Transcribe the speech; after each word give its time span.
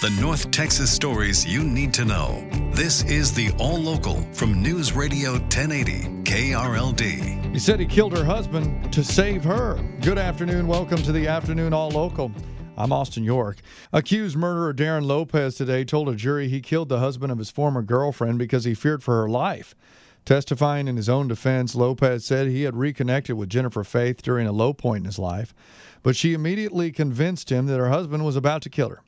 The 0.00 0.10
North 0.10 0.52
Texas 0.52 0.92
stories 0.92 1.44
you 1.44 1.64
need 1.64 1.92
to 1.94 2.04
know. 2.04 2.48
This 2.70 3.02
is 3.06 3.32
the 3.32 3.50
All 3.58 3.76
Local 3.76 4.22
from 4.32 4.62
News 4.62 4.92
Radio 4.92 5.32
1080 5.32 6.22
KRLD. 6.22 7.52
He 7.52 7.58
said 7.58 7.80
he 7.80 7.86
killed 7.86 8.16
her 8.16 8.24
husband 8.24 8.92
to 8.92 9.02
save 9.02 9.42
her. 9.42 9.76
Good 10.00 10.16
afternoon. 10.16 10.68
Welcome 10.68 11.02
to 11.02 11.10
the 11.10 11.26
Afternoon 11.26 11.72
All 11.72 11.90
Local. 11.90 12.30
I'm 12.76 12.92
Austin 12.92 13.24
York. 13.24 13.56
Accused 13.92 14.36
murderer 14.36 14.72
Darren 14.72 15.04
Lopez 15.04 15.56
today 15.56 15.84
told 15.84 16.08
a 16.08 16.14
jury 16.14 16.46
he 16.46 16.60
killed 16.60 16.90
the 16.90 17.00
husband 17.00 17.32
of 17.32 17.38
his 17.38 17.50
former 17.50 17.82
girlfriend 17.82 18.38
because 18.38 18.62
he 18.62 18.74
feared 18.74 19.02
for 19.02 19.20
her 19.20 19.28
life. 19.28 19.74
Testifying 20.24 20.86
in 20.86 20.96
his 20.96 21.08
own 21.08 21.26
defense, 21.26 21.74
Lopez 21.74 22.24
said 22.24 22.46
he 22.46 22.62
had 22.62 22.76
reconnected 22.76 23.36
with 23.36 23.48
Jennifer 23.48 23.82
Faith 23.82 24.22
during 24.22 24.46
a 24.46 24.52
low 24.52 24.72
point 24.72 25.00
in 25.00 25.06
his 25.06 25.18
life, 25.18 25.52
but 26.04 26.14
she 26.14 26.34
immediately 26.34 26.92
convinced 26.92 27.50
him 27.50 27.66
that 27.66 27.80
her 27.80 27.88
husband 27.88 28.24
was 28.24 28.36
about 28.36 28.62
to 28.62 28.70
kill 28.70 28.90
her. 28.90 29.00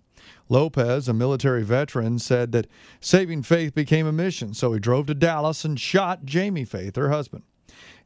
Lopez, 0.51 1.09
a 1.09 1.15
military 1.15 1.63
veteran, 1.63 2.19
said 2.19 2.51
that 2.53 2.67
saving 3.01 3.43
Faith 3.45 3.73
became 3.73 4.07
a 4.07 4.13
mission, 4.13 4.53
so 4.53 4.73
he 4.73 4.81
drove 4.81 5.07
to 5.07 5.15
Dallas 5.15 5.65
and 5.65 5.79
shot 5.79 6.27
Jamie 6.27 6.65
Faith, 6.65 6.97
her 6.97 7.09
husband. 7.09 7.45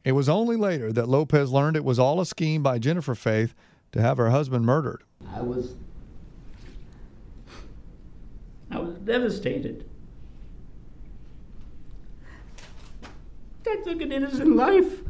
It 0.03 0.11
was 0.11 0.29
only 0.29 0.55
later 0.55 0.93
that 0.93 1.09
Lopez 1.09 1.51
learned 1.51 1.75
it 1.75 1.83
was 1.83 1.97
all 1.97 2.21
a 2.21 2.25
scheme 2.25 2.61
by 2.61 2.77
Jennifer 2.77 3.15
Faith 3.15 3.55
to 3.91 4.01
have 4.01 4.17
her 4.17 4.29
husband 4.29 4.63
murdered. 4.63 5.03
I 5.33 5.41
was 5.41 5.75
I 8.69 8.79
was 8.79 8.95
devastated. 8.99 9.89
I 13.67 13.77
took 13.83 14.01
an 14.01 14.11
innocent 14.11 14.55
life. 14.55 15.01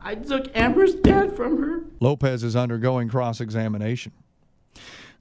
I 0.00 0.14
took 0.14 0.54
Amber's 0.56 0.94
dad 0.94 1.36
from 1.36 1.62
her. 1.62 1.84
Lopez 2.00 2.42
is 2.42 2.56
undergoing 2.56 3.08
cross 3.08 3.40
examination. 3.40 4.12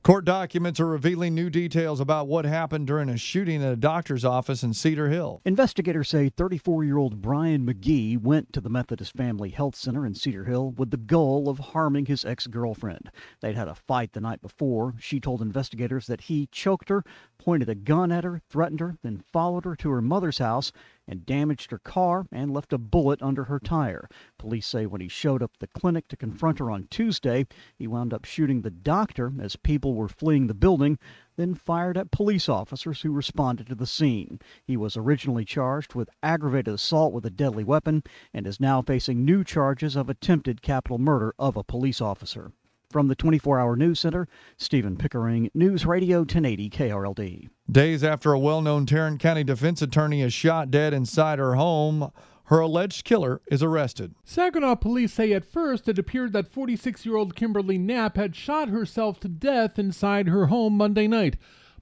Court 0.04 0.26
documents 0.26 0.80
are 0.80 0.88
revealing 0.88 1.36
new 1.36 1.52
details 1.52 2.00
about 2.00 2.28
what 2.28 2.44
happened 2.44 2.88
during 2.88 3.08
a 3.08 3.18
shooting 3.18 3.64
at 3.64 3.72
a 3.72 3.76
doctor's 3.76 4.26
office 4.26 4.64
in 4.64 4.74
Cedar 4.74 5.10
Hill. 5.10 5.44
Investigators 5.46 6.10
say 6.10 6.30
34 6.30 6.84
year 6.84 6.98
old 6.98 7.22
Brian 7.22 7.68
McGee 7.68 8.20
went 8.20 8.52
to 8.54 8.62
the 8.62 8.70
Methodist 8.70 9.16
Family 9.16 9.52
Health 9.52 9.76
Center 9.76 10.04
in 10.04 10.16
Cedar 10.16 10.46
Hill 10.46 10.72
with 10.72 10.90
the 10.90 10.98
goal 10.98 11.48
of 11.48 11.60
harming 11.60 12.08
his 12.08 12.26
ex 12.26 12.48
girlfriend. 12.48 13.12
They'd 13.42 13.56
had 13.56 13.68
a 13.68 13.76
fight 13.76 14.14
the 14.14 14.22
night 14.22 14.42
before. 14.42 14.96
She 15.00 15.20
told 15.20 15.40
investigators 15.40 16.08
that 16.08 16.22
he 16.22 16.48
choked 16.48 16.90
her, 16.90 17.04
pointed 17.38 17.70
a 17.70 17.76
gun 17.76 18.12
at 18.12 18.24
her, 18.24 18.42
threatened 18.50 18.80
her, 18.80 18.98
then 19.04 19.22
followed 19.32 19.66
her 19.66 19.76
to 19.76 19.92
her 19.92 20.02
mother's 20.02 20.40
house 20.40 20.72
and 21.12 21.26
damaged 21.26 21.72
her 21.72 21.78
car 21.78 22.26
and 22.32 22.54
left 22.54 22.72
a 22.72 22.78
bullet 22.78 23.22
under 23.22 23.44
her 23.44 23.60
tire. 23.60 24.08
Police 24.40 24.66
say 24.66 24.86
when 24.86 25.02
he 25.02 25.10
showed 25.10 25.44
up 25.44 25.52
at 25.56 25.60
the 25.60 25.80
clinic 25.80 26.08
to 26.08 26.16
confront 26.16 26.60
her 26.60 26.72
on 26.72 26.88
Tuesday, 26.90 27.46
he 27.78 27.86
wound 27.86 28.14
up 28.14 28.24
shooting 28.24 28.62
the 28.62 28.72
doctor 28.72 29.34
as 29.42 29.58
people 29.58 29.94
were 29.94 30.08
fleeing 30.08 30.48
the 30.48 30.54
building, 30.54 30.98
then 31.36 31.54
fired 31.54 31.98
at 31.98 32.12
police 32.12 32.48
officers 32.48 33.02
who 33.02 33.12
responded 33.12 33.68
to 33.68 33.76
the 33.76 33.86
scene. 33.86 34.40
He 34.64 34.78
was 34.78 34.96
originally 34.96 35.44
charged 35.44 35.96
with 35.96 36.10
aggravated 36.24 36.74
assault 36.74 37.12
with 37.12 37.26
a 37.26 37.30
deadly 37.30 37.66
weapon 37.66 38.04
and 38.34 38.48
is 38.48 38.62
now 38.62 38.82
facing 38.82 39.26
new 39.26 39.44
charges 39.44 39.98
of 39.98 40.10
attempted 40.10 40.62
capital 40.62 40.98
murder 40.98 41.36
of 41.38 41.58
a 41.58 41.64
police 41.64 42.00
officer. 42.00 42.54
From 42.92 43.08
the 43.08 43.16
24 43.16 43.58
Hour 43.58 43.78
News 43.78 44.02
Center, 44.02 44.28
Stephen 44.58 44.98
Pickering, 44.98 45.50
News 45.54 45.86
Radio 45.86 46.20
1080 46.20 46.70
KRLD. 46.70 47.50
Days 47.72 48.04
after 48.04 48.34
a 48.34 48.40
well 48.40 48.62
known 48.62 48.86
Tarrant 48.86 49.22
County 49.22 49.46
defense 49.46 49.82
attorney 49.82 50.22
is 50.22 50.34
shot 50.34 50.70
dead 50.70 50.94
inside 50.94 51.40
her 51.40 51.56
home, 51.56 52.12
her 52.46 52.60
alleged 52.60 53.06
killer 53.06 53.42
is 53.50 53.64
arrested. 53.64 54.14
Saginaw 54.26 54.76
police 54.76 55.14
say 55.14 55.32
at 55.32 55.46
first 55.46 55.88
it 55.88 55.98
appeared 55.98 56.34
that 56.34 56.52
46 56.52 57.06
year 57.06 57.16
old 57.16 57.34
Kimberly 57.34 57.78
Knapp 57.78 58.18
had 58.18 58.36
shot 58.36 58.68
herself 58.68 59.22
to 59.22 59.30
death 59.30 59.80
inside 59.80 60.28
her 60.28 60.48
home 60.48 60.76
Monday 60.76 61.08
night. 61.08 61.38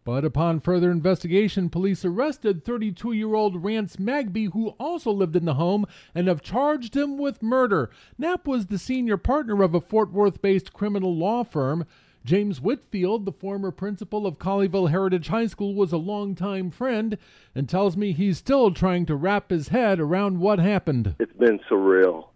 But 0.09 0.25
upon 0.25 0.59
further 0.59 0.89
investigation, 0.89 1.69
police 1.69 2.03
arrested 2.03 2.65
32 2.65 3.11
year 3.11 3.35
old 3.35 3.63
Rance 3.63 3.97
Magby, 3.97 4.51
who 4.51 4.69
also 4.79 5.11
lived 5.11 5.35
in 5.35 5.45
the 5.45 5.53
home, 5.53 5.85
and 6.15 6.27
have 6.27 6.41
charged 6.41 6.97
him 6.97 7.19
with 7.19 7.43
murder. 7.43 7.91
Knapp 8.17 8.47
was 8.47 8.65
the 8.65 8.79
senior 8.79 9.17
partner 9.17 9.61
of 9.61 9.75
a 9.75 9.79
Fort 9.79 10.11
Worth 10.11 10.41
based 10.41 10.73
criminal 10.73 11.15
law 11.15 11.43
firm. 11.43 11.85
James 12.25 12.59
Whitfield, 12.59 13.25
the 13.25 13.31
former 13.31 13.69
principal 13.69 14.25
of 14.25 14.39
Colleyville 14.39 14.89
Heritage 14.89 15.27
High 15.27 15.45
School, 15.45 15.75
was 15.75 15.91
a 15.91 15.97
longtime 15.97 16.71
friend 16.71 17.15
and 17.53 17.69
tells 17.69 17.95
me 17.95 18.11
he's 18.11 18.39
still 18.39 18.73
trying 18.73 19.05
to 19.05 19.15
wrap 19.15 19.51
his 19.51 19.67
head 19.67 19.99
around 19.99 20.39
what 20.39 20.57
happened. 20.57 21.13
It's 21.19 21.31
been 21.33 21.59
surreal. 21.69 22.29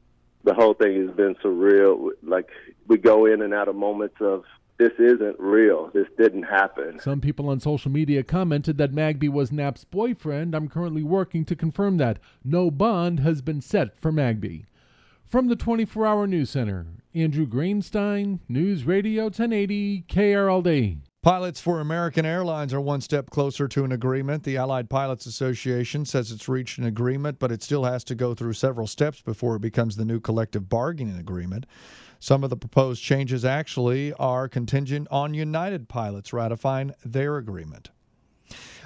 The 0.43 0.53
whole 0.53 0.75
thing 0.75 1.07
has 1.07 1.15
been 1.15 1.33
surreal. 1.43 2.11
Like, 2.21 2.49
we 2.85 2.99
go 2.99 3.25
in 3.25 3.41
and 3.41 3.51
out 3.51 3.67
of 3.67 3.75
moments 3.75 4.17
of 4.19 4.43
this 4.83 4.99
isn't 4.99 5.39
real. 5.39 5.89
This 5.93 6.07
didn't 6.17 6.43
happen. 6.43 6.99
Some 6.99 7.21
people 7.21 7.47
on 7.47 7.59
social 7.61 7.89
media 7.89 8.21
commented 8.21 8.77
that 8.77 8.91
Magby 8.91 9.29
was 9.29 9.51
Knapp's 9.51 9.85
boyfriend. 9.85 10.53
I'm 10.53 10.67
currently 10.67 11.03
working 11.03 11.45
to 11.45 11.55
confirm 11.55 11.97
that. 11.97 12.19
No 12.43 12.69
bond 12.69 13.21
has 13.21 13.41
been 13.41 13.61
set 13.61 13.97
for 13.97 14.11
Magby. 14.11 14.65
From 15.25 15.47
the 15.47 15.55
24 15.55 16.05
Hour 16.05 16.27
News 16.27 16.49
Center, 16.49 16.85
Andrew 17.15 17.47
Greenstein, 17.47 18.39
News 18.49 18.83
Radio 18.83 19.23
1080 19.23 20.03
KRLD. 20.09 20.97
Pilots 21.23 21.61
for 21.61 21.79
American 21.79 22.25
Airlines 22.25 22.73
are 22.73 22.81
one 22.81 22.99
step 22.99 23.29
closer 23.29 23.65
to 23.69 23.85
an 23.85 23.93
agreement. 23.93 24.43
The 24.43 24.57
Allied 24.57 24.89
Pilots 24.89 25.25
Association 25.25 26.03
says 26.03 26.33
it's 26.33 26.49
reached 26.49 26.79
an 26.79 26.83
agreement, 26.83 27.39
but 27.39 27.49
it 27.49 27.63
still 27.63 27.85
has 27.85 28.03
to 28.03 28.13
go 28.13 28.33
through 28.33 28.51
several 28.51 28.87
steps 28.87 29.21
before 29.21 29.55
it 29.55 29.61
becomes 29.61 29.95
the 29.95 30.03
new 30.03 30.19
collective 30.19 30.67
bargaining 30.67 31.17
agreement. 31.17 31.65
Some 32.19 32.43
of 32.43 32.49
the 32.49 32.57
proposed 32.57 33.01
changes 33.01 33.45
actually 33.45 34.11
are 34.15 34.49
contingent 34.49 35.07
on 35.11 35.33
United 35.33 35.87
Pilots 35.87 36.33
ratifying 36.33 36.93
their 37.05 37.37
agreement. 37.37 37.89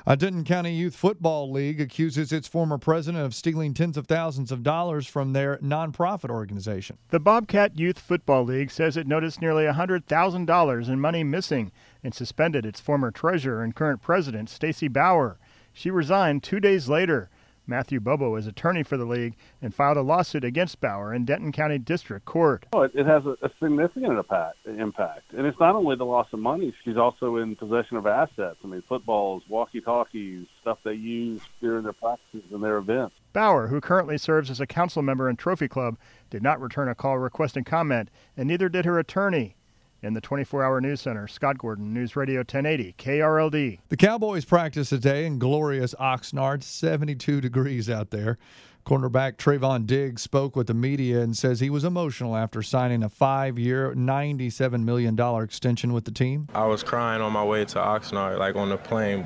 A 0.09 0.15
Denton 0.15 0.45
County 0.45 0.71
Youth 0.71 0.95
Football 0.95 1.51
League 1.51 1.81
accuses 1.81 2.31
its 2.31 2.47
former 2.47 2.77
president 2.77 3.25
of 3.25 3.35
stealing 3.35 3.73
tens 3.73 3.97
of 3.97 4.07
thousands 4.07 4.53
of 4.53 4.63
dollars 4.63 5.05
from 5.05 5.33
their 5.33 5.57
nonprofit 5.57 6.29
organization. 6.29 6.97
The 7.09 7.19
Bobcat 7.19 7.77
Youth 7.77 7.99
Football 7.99 8.45
League 8.45 8.71
says 8.71 8.95
it 8.95 9.05
noticed 9.05 9.41
nearly 9.41 9.65
$100,000 9.65 10.87
in 10.87 11.01
money 11.01 11.25
missing 11.25 11.73
and 12.05 12.13
suspended 12.13 12.65
its 12.65 12.79
former 12.79 13.11
treasurer 13.11 13.61
and 13.61 13.75
current 13.75 14.01
president, 14.01 14.49
Stacy 14.49 14.87
Bauer. 14.87 15.39
She 15.73 15.91
resigned 15.91 16.41
two 16.41 16.61
days 16.61 16.87
later. 16.87 17.29
Matthew 17.67 17.99
Bobo 17.99 18.35
is 18.37 18.47
attorney 18.47 18.81
for 18.81 18.95
the 18.95 19.05
league 19.05 19.35
and 19.61 19.75
filed 19.75 19.97
a 19.97 20.01
lawsuit 20.01 20.45
against 20.45 20.79
Bauer 20.79 21.13
in 21.13 21.25
Denton 21.25 21.51
County 21.51 21.77
District 21.77 22.25
Court. 22.25 22.65
Oh, 22.71 22.83
it, 22.83 22.91
it 22.95 23.05
has 23.05 23.25
a, 23.25 23.35
a 23.41 23.51
significant 23.59 24.17
impact, 24.17 24.57
impact. 24.65 25.33
And 25.37 25.45
it's 25.45 25.59
not 25.59 25.75
only 25.75 25.97
the 25.97 26.05
loss 26.05 26.27
of 26.31 26.39
money, 26.39 26.73
she's 26.85 26.95
also 26.95 27.35
in 27.35 27.57
possession 27.57 27.97
of 27.97 28.07
assets. 28.07 28.57
I 28.63 28.67
mean, 28.67 28.81
footballs, 28.83 29.43
walkie 29.49 29.81
talkies, 29.81 30.47
stuff 30.61 30.79
they 30.83 30.93
use 30.93 31.41
during 31.59 31.83
their 31.83 31.93
practices 31.93 32.49
and 32.51 32.63
their 32.63 32.77
events. 32.77 33.15
Bauer, 33.33 33.67
who 33.67 33.81
currently 33.81 34.17
serves 34.17 34.49
as 34.49 34.61
a 34.61 34.65
council 34.65 35.01
member 35.01 35.29
in 35.29 35.35
Trophy 35.35 35.67
Club, 35.67 35.97
did 36.29 36.41
not 36.41 36.61
return 36.61 36.87
a 36.87 36.95
call 36.95 37.17
requesting 37.17 37.65
comment, 37.65 38.09
and 38.37 38.47
neither 38.47 38.69
did 38.69 38.85
her 38.85 38.97
attorney. 38.97 39.56
In 40.03 40.13
the 40.13 40.21
24 40.21 40.63
hour 40.63 40.79
news 40.79 41.01
center, 41.01 41.27
Scott 41.27 41.57
Gordon, 41.57 41.91
News 41.91 42.15
Radio 42.15 42.39
1080, 42.41 42.93
KRLD. 42.99 43.79
The 43.89 43.97
Cowboys 43.97 44.45
practice 44.45 44.89
today 44.89 45.25
in 45.25 45.39
glorious 45.39 45.95
Oxnard, 45.99 46.61
72 46.61 47.41
degrees 47.41 47.89
out 47.89 48.11
there. 48.11 48.37
Cornerback 48.85 49.37
Trevon 49.37 49.87
Diggs 49.87 50.21
spoke 50.21 50.55
with 50.55 50.67
the 50.67 50.73
media 50.73 51.21
and 51.21 51.35
says 51.35 51.59
he 51.59 51.71
was 51.71 51.83
emotional 51.83 52.37
after 52.37 52.61
signing 52.61 53.03
a 53.03 53.09
five 53.09 53.57
year, 53.57 53.93
$97 53.95 54.83
million 54.83 55.19
extension 55.43 55.91
with 55.93 56.05
the 56.05 56.11
team. 56.11 56.47
I 56.53 56.67
was 56.67 56.83
crying 56.83 57.21
on 57.21 57.33
my 57.33 57.43
way 57.43 57.65
to 57.65 57.79
Oxnard, 57.79 58.37
like 58.37 58.55
on 58.55 58.69
the 58.69 58.77
plane. 58.77 59.25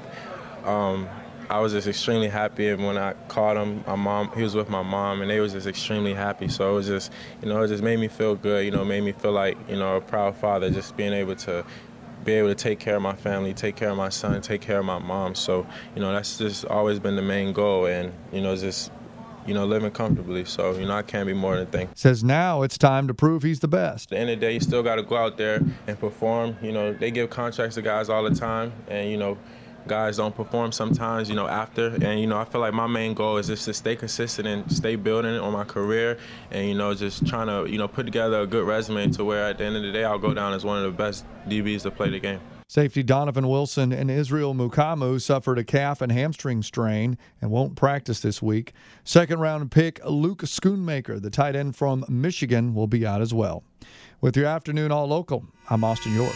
Um, 0.64 1.08
I 1.52 1.60
was 1.60 1.74
just 1.74 1.86
extremely 1.86 2.30
happy, 2.30 2.70
and 2.70 2.86
when 2.86 2.98
I 2.98 3.12
called 3.28 3.58
him, 3.58 3.84
my 3.86 3.96
mom, 3.96 4.32
he 4.34 4.42
was 4.42 4.56
with 4.56 4.70
my 4.70 4.84
mom, 4.84 5.22
and 5.22 5.30
they 5.30 5.42
was 5.42 5.52
just 5.52 5.68
extremely 5.68 6.14
happy. 6.14 6.48
So 6.48 6.72
it 6.72 6.74
was 6.76 6.88
just, 6.88 7.12
you 7.42 7.50
know, 7.50 7.62
it 7.62 7.68
just 7.68 7.84
made 7.84 8.00
me 8.00 8.08
feel 8.08 8.36
good. 8.36 8.64
You 8.64 8.72
know, 8.72 8.86
made 8.86 9.02
me 9.04 9.12
feel 9.12 9.34
like, 9.34 9.58
you 9.70 9.76
know, 9.76 9.98
a 9.98 10.02
proud 10.02 10.38
father, 10.38 10.70
just 10.70 10.96
being 10.96 11.12
able 11.12 11.36
to 11.36 11.66
be 12.24 12.32
able 12.34 12.48
to 12.48 12.56
take 12.56 12.80
care 12.80 12.96
of 12.96 13.02
my 13.02 13.16
family, 13.16 13.54
take 13.54 13.76
care 13.76 13.90
of 13.90 13.98
my 13.98 14.08
son, 14.08 14.42
take 14.42 14.62
care 14.62 14.80
of 14.80 14.86
my 14.86 15.00
mom. 15.00 15.36
So, 15.36 15.68
you 15.94 16.02
know, 16.02 16.14
that's 16.14 16.38
just 16.38 16.64
always 16.64 17.00
been 17.00 17.18
the 17.18 17.22
main 17.22 17.52
goal, 17.52 17.86
and 17.86 18.14
you 18.32 18.40
know, 18.40 18.56
just 18.56 18.90
you 19.46 19.54
know, 19.54 19.66
living 19.66 19.92
comfortably. 19.92 20.46
So, 20.46 20.72
you 20.78 20.86
know, 20.86 20.96
I 20.96 21.02
can't 21.02 21.28
be 21.28 21.34
more 21.34 21.58
than 21.58 21.66
thankful. 21.66 21.98
Says 21.98 22.24
now 22.24 22.62
it's 22.62 22.78
time 22.78 23.08
to 23.08 23.14
prove 23.14 23.44
he's 23.44 23.60
the 23.60 23.68
best. 23.68 24.12
At 24.12 24.16
the 24.16 24.20
end 24.20 24.30
of 24.30 24.40
the 24.40 24.46
day, 24.46 24.54
you 24.54 24.60
still 24.62 24.84
got 24.84 24.96
to 24.96 25.04
go 25.04 25.18
out 25.18 25.36
there 25.36 25.62
and 25.88 26.00
perform. 26.00 26.56
You 26.62 26.72
know, 26.72 26.94
they 26.94 27.12
give 27.12 27.30
contracts 27.30 27.76
to 27.76 27.82
guys 27.82 28.08
all 28.08 28.24
the 28.24 28.36
time, 28.36 28.72
and, 28.88 29.10
you 29.10 29.18
know, 29.18 29.38
guys 29.88 30.18
don't 30.18 30.36
perform 30.36 30.72
sometimes, 30.72 31.30
you 31.30 31.36
know, 31.36 31.48
after. 31.48 31.88
And, 31.88 32.20
you 32.20 32.28
know, 32.28 32.38
I 32.38 32.46
feel 32.46 32.62
like 32.62 32.74
my 32.74 32.88
main 32.88 33.14
goal 33.14 33.38
is 33.38 33.48
just 33.48 33.66
to 33.66 33.74
stay 33.74 33.96
consistent 33.96 34.48
and 34.48 34.72
stay 34.72 34.96
building 34.96 35.38
on 35.38 35.54
my 35.54 35.64
career 35.64 36.18
and, 36.52 36.68
you 36.68 36.76
know, 36.76 36.94
just 36.94 37.26
trying 37.26 37.48
to, 37.48 37.70
you 37.72 37.78
know, 37.78 37.88
put 37.88 38.06
together 38.06 38.42
a 38.42 38.48
good 38.48 38.66
resume 38.66 39.12
to 39.12 39.26
where 39.26 39.46
at 39.46 39.58
the 39.58 39.64
end 39.64 39.76
of 39.76 39.84
the 39.84 39.92
day 39.92 40.04
I'll 40.04 40.20
go 40.20 40.34
down 40.34 40.54
as 40.54 40.64
one 40.64 40.78
of 40.78 40.84
the 40.84 40.98
best 40.98 41.26
DBs 41.48 41.84
to 41.84 41.92
play 41.92 42.10
the 42.10 42.20
game. 42.20 42.40
Safety 42.68 43.04
Donovan 43.04 43.50
Wilson 43.50 43.92
and 43.92 44.10
Israel 44.10 44.56
Mukuamu 44.56 45.22
suffered 45.22 45.60
a 45.60 45.64
calf 45.66 46.00
and 46.00 46.10
hamstring 46.10 46.64
strain 46.64 47.18
and 47.42 47.52
won't 47.52 47.76
practice 47.76 48.22
this 48.22 48.42
week. 48.42 48.72
Second 49.04 49.42
round 49.42 49.72
pick 49.72 50.00
Luke 50.06 50.44
Schoonmaker, 50.44 51.22
the 51.22 51.30
tight 51.30 51.58
end 51.58 51.76
from 51.76 52.06
Michigan, 52.08 52.74
will 52.74 52.88
be 52.88 53.06
out 53.06 53.20
as 53.20 53.34
well. 53.34 53.66
With 54.22 54.38
your 54.38 54.46
afternoon 54.46 54.90
all 54.90 55.08
local, 55.08 55.46
I'm 55.70 55.84
Austin 55.84 56.16
York. 56.16 56.36